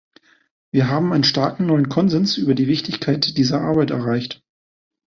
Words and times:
Wir 0.71 0.87
haben 0.89 1.13
einen 1.13 1.23
starken 1.23 1.67
neuen 1.67 1.87
Konsens 1.87 2.35
über 2.35 2.55
die 2.55 2.65
Wichtigkeit 2.65 3.37
dieser 3.37 3.61
Arbeit 3.61 3.91
erreicht. 3.91 4.41